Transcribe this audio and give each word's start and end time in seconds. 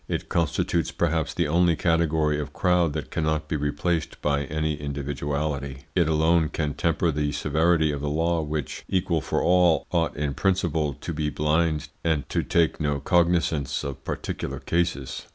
It 0.07 0.29
constitutes, 0.29 0.89
perhaps, 0.89 1.31
the 1.31 1.47
only 1.47 1.75
category 1.75 2.39
of 2.39 2.53
crowd 2.53 2.93
that 2.93 3.11
cannot 3.11 3.47
be 3.47 3.55
replaced 3.55 4.19
by 4.19 4.45
any 4.45 4.81
individuality. 4.81 5.83
It 5.93 6.07
alone 6.09 6.49
can 6.49 6.73
temper 6.73 7.11
the 7.11 7.31
severity 7.31 7.91
of 7.91 8.01
the 8.01 8.09
law, 8.09 8.41
which, 8.41 8.83
equal 8.89 9.21
for 9.21 9.43
all, 9.43 9.85
ought 9.91 10.17
in 10.17 10.33
principle 10.33 10.95
to 10.95 11.13
be 11.13 11.29
blind 11.29 11.89
and 12.03 12.27
to 12.29 12.41
take 12.41 12.79
no 12.79 12.99
cognisance 12.99 13.83
of 13.83 14.03
particular 14.03 14.59
cases. 14.59 15.27